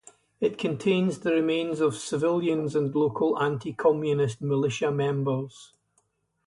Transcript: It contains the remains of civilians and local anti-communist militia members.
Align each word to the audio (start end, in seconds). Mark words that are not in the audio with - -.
It 0.39 0.57
contains 0.57 1.19
the 1.19 1.31
remains 1.31 1.79
of 1.79 1.95
civilians 1.95 2.75
and 2.75 2.95
local 2.95 3.39
anti-communist 3.39 4.41
militia 4.41 4.89
members. 4.89 5.73